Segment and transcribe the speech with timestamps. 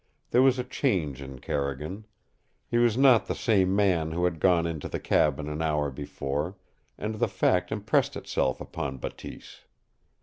[0.31, 2.07] There was a change in Carrigan.
[2.67, 6.57] He was not the same man who had gone into the cabin an hour before,
[6.97, 9.59] and the fact impressed itself upon Bateese.